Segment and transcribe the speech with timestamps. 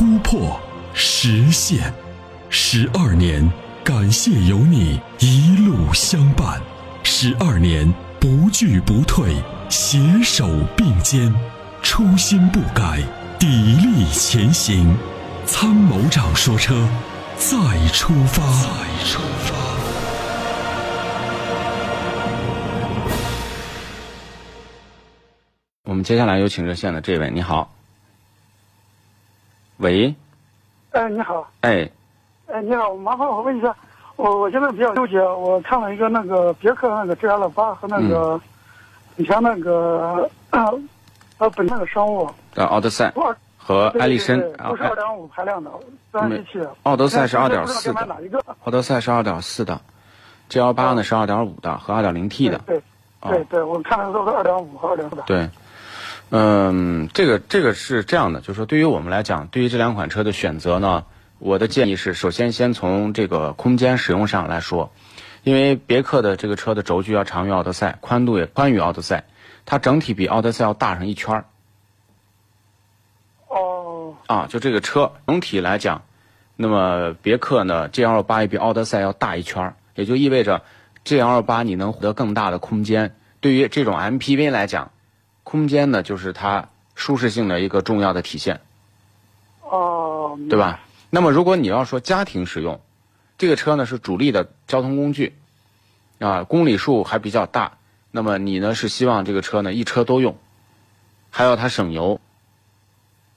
[0.00, 0.58] 突破、
[0.94, 1.92] 实现。
[2.48, 3.46] 十二年，
[3.84, 6.58] 感谢有你一路相伴。
[7.02, 9.34] 十二年，不惧不退，
[9.68, 11.30] 携手并肩，
[11.82, 13.02] 初心不改，
[13.38, 14.96] 砥砺前行。
[15.44, 16.88] 参谋长说：车，
[17.36, 17.58] 再
[17.92, 18.42] 出发。
[18.62, 18.70] 再
[19.04, 19.54] 出发。”
[25.84, 27.70] 我们接下来有请热线的这位，你好。
[29.80, 30.14] 喂，
[30.90, 31.88] 哎，你好，哎，
[32.46, 33.74] 哎，你好，麻烦我问一下，
[34.16, 38.38] 我我现在比较纠结，我看了一个那个别克那个 GL 八和那个
[39.16, 43.10] 以前那个呃本田的商务，呃，奥德赛
[43.56, 45.70] 和艾力绅对对对都是二点五排量的
[46.12, 46.60] 自然吸气。
[46.82, 48.06] 奥德赛是我二点四的？
[48.64, 49.80] 奥德赛是二点四的
[50.50, 52.60] ，G L 八呢是二点五的和二点零 T 的。
[52.66, 52.82] 对
[53.22, 55.22] 对对对，我看的都是二点五和二点四的。
[55.22, 55.48] 对，
[56.32, 61.04] 嗯，这个这个是这样的，就是说对于我们来讲，对于这两款车的选择呢，
[61.40, 64.92] 我的建议是，首先先从这个空间使用上来说，
[65.42, 69.24] 因为别克的这个车的轴距要长于奥德赛，宽度也宽于奥德赛，
[69.66, 71.44] 它整体比奥德赛要大上一圈儿
[73.48, 76.02] 哦啊，就这个车整体来讲，
[76.54, 80.62] 那么别克呢 GL 八也比奥德赛要大一圈儿，也就意味着
[81.04, 83.16] GL 八你能获得更大的空间。
[83.40, 84.92] 对于这种 MPV 来讲，
[85.42, 88.60] 空间呢就是它舒适性的一个重要的体现，
[89.62, 90.80] 哦，对吧？
[91.10, 92.80] 那么如果你要说家庭使用，
[93.38, 95.34] 这个车呢是主力的交通工具，
[96.18, 97.78] 啊，公里数还比较大，
[98.10, 100.36] 那么你呢是希望这个车呢一车多用，
[101.30, 102.20] 还要它省油，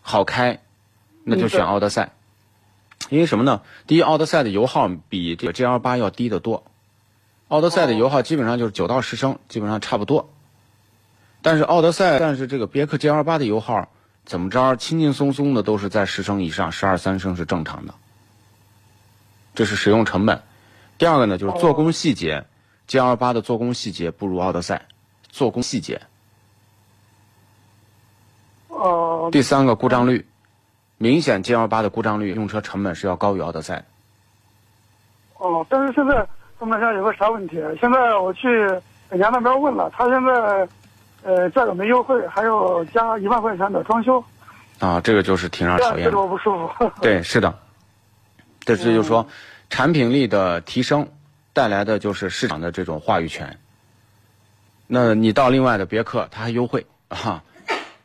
[0.00, 0.60] 好开，
[1.24, 2.12] 那就选奥德赛。
[3.10, 3.62] 因为什么呢？
[3.86, 6.64] 第一，奥德赛的油耗比这个 GL 八要低得多，
[7.48, 10.30] 奥德赛的油耗基本上就是九到十升，基本上差不多。
[11.42, 13.88] 但是奥德赛，但是这个别克 GL 八的油耗
[14.24, 17.94] 怎么着，轻轻松松的都是在十升以上，十二三升是正常的。
[19.54, 20.40] 这是使用成本。
[20.98, 22.44] 第二个呢，就是做工细节、
[22.86, 24.86] g l 八的做工细节不如奥德赛，
[25.28, 26.00] 做工细节。
[28.68, 30.24] 哦第三个故障率，
[30.96, 33.84] 明显 G L 八的故障率用车成本是要高于奥德赛。
[35.36, 36.26] 哦，但是现在
[36.58, 37.56] 东南下有个啥问题？
[37.80, 38.48] 现在我去
[39.08, 40.66] 本田那边问了，他现在
[41.22, 44.22] 呃价格没优惠，还要加一万块钱的装修，
[44.78, 46.10] 啊，这个就是挺让人讨厌的。
[46.10, 46.90] 这样觉得我不舒服。
[47.02, 47.58] 对，是的，
[48.60, 49.26] 这是就是说，
[49.70, 51.08] 产品力的提升
[51.52, 53.58] 带来的就是市场的这种话语权。
[54.86, 57.42] 那你到另外的别克，它还优惠啊，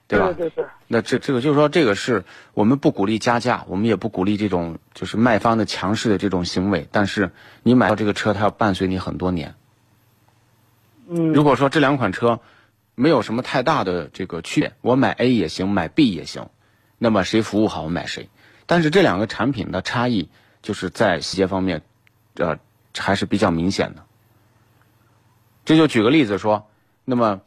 [0.08, 0.26] 对吧？
[0.34, 0.66] 对对对。
[0.88, 2.24] 那这这个就是说，这个是
[2.54, 6.88] 我们不鼓励加价，我们也不鼓励这种就是卖方的强势的这种行为。
[6.92, 7.32] 但是
[7.64, 9.56] 你买到这个车，它要伴随你很多年。
[11.08, 12.42] 嗯，如果说这两款车
[12.96, 16.50] 没有什么太大的这个区别，我买 A 也行，买 B 也行，
[16.98, 18.30] 那么谁服务好我买谁。
[18.66, 20.30] 但是这两个产品的差异
[20.62, 21.82] 就是在细节方面，
[22.36, 22.58] 呃，
[22.98, 24.04] 还是比较明显的。
[25.66, 26.68] 这就举个例子说，
[27.04, 27.42] 那么，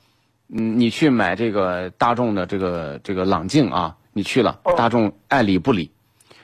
[0.49, 5.93] 嗯，你去买这个大众的这个这个朗境啊，你去了，大众爱理不理，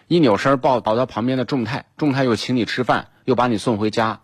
[0.07, 4.21] 一扭身抱跑到旁边的众泰，众泰又请你吃饭，又把你送回家，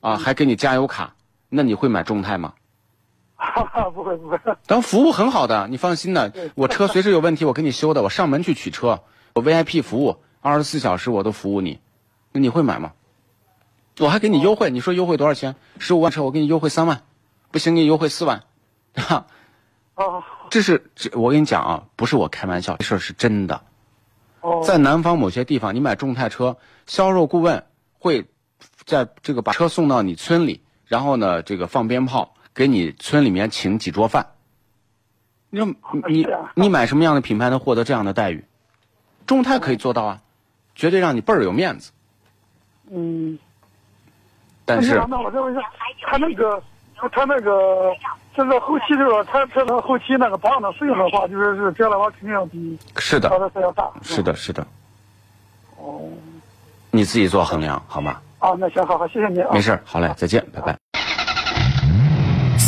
[0.00, 1.14] 啊，还给你加油卡，
[1.48, 2.54] 那你会买众泰吗？
[3.94, 4.38] 不 会不会。
[4.62, 9.02] 咱服务很好的，你放心的，我车随时有问题我给你修的，我上门去取车，
[9.34, 11.80] 我 VIP 服务，二十四小时我都服务你，
[12.32, 12.92] 那你会买吗？
[13.98, 15.56] 我还给你优惠，你说优惠多少钱？
[15.78, 17.02] 十五万车我给你优惠三万，
[17.50, 18.44] 不行给你优惠四万，
[18.94, 19.26] 哈，
[19.94, 23.60] 哦这是这我跟你讲啊，不是我开玩笑，这事儿是真的。
[24.40, 26.56] 哦，在南方某些地方，你买众泰车，
[26.86, 27.66] 销售顾问
[27.98, 28.26] 会
[28.84, 34.26] 在这个把车送到你村里，然后呢，这个放鞭炮，给你村里面请几桌饭。
[35.48, 35.68] 你说
[36.08, 36.26] 你
[36.56, 38.44] 你买什么样的品牌能获得这样的待遇？
[39.28, 40.20] 众泰可以做到啊，
[40.74, 41.92] 绝对让你倍儿有面子。
[42.90, 43.38] 嗯。
[44.64, 45.62] 但是那那我再问一下，
[46.02, 46.60] 他那个
[47.12, 47.94] 他那个
[48.34, 53.88] 现在后期这个他这个后期那个保养的费用的话，就是是这样的话肯定要比是的奥，德赛要大。
[54.02, 54.66] 是的，是的，
[55.76, 56.10] 哦。
[56.90, 58.20] 你自己做衡量好吗？
[58.40, 59.50] 啊，那行，好好，谢谢您啊。
[59.52, 60.76] 没事儿，好嘞，再见，拜拜。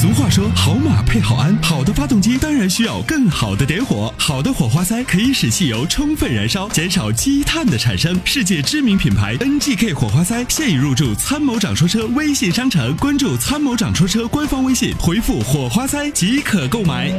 [0.01, 4.11] 俗话说，好马配好鞍，好的发动机当然需要更好的点火。
[4.17, 8.19] 好的火花塞可以使汽油充分燃烧，减少积碳的产生。
[8.25, 17.11] 世界知名品牌 NGK 火花塞现已入驻参谋长说车微信商城，关注参谋长说车官方微信，回复火花塞即可购买。